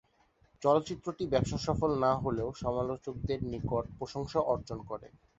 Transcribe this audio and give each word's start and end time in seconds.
চলচ্চিত্রটি 0.61 1.23
ব্যবসাসফল 1.27 1.91
না 2.05 2.11
হলেও 2.23 2.49
সমালোচকদের 2.61 3.39
নিকট 3.51 3.85
প্রশংসা 3.97 4.39
অর্জন 4.51 4.79
করে। 4.89 5.07